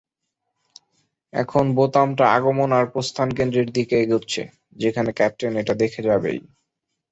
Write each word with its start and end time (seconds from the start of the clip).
এখন 1.33 1.65
বোতামটা 1.75 2.25
আগমন 2.31 2.69
আর 2.71 2.85
প্রস্থান 2.93 3.29
কেন্দ্রের 3.37 3.67
দিকে 3.71 3.95
এগোচ্ছে, 3.99 4.41
যেখানে 4.75 5.09
ক্যাপ্টেন 5.11 5.53
এটা 5.57 5.73
দেখে 5.73 6.01
যাবেই। 6.03 6.39